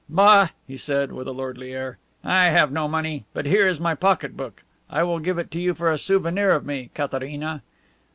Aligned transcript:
"Bah!" 0.09 0.49
said 0.77 1.09
he, 1.09 1.13
with 1.13 1.27
a 1.27 1.31
lordly 1.31 1.75
air, 1.75 1.99
"I 2.23 2.45
have 2.45 2.71
no 2.71 2.87
money. 2.87 3.25
But 3.35 3.45
here 3.45 3.67
is 3.67 3.79
my 3.79 3.93
pocket 3.93 4.35
book; 4.35 4.63
I 4.89 5.03
will 5.03 5.19
give 5.19 5.37
it 5.37 5.51
to 5.51 5.59
you 5.59 5.75
for 5.75 5.91
a 5.91 5.99
souvenir 5.99 6.53
of 6.53 6.65
me, 6.65 6.89
Katharina." 6.95 7.61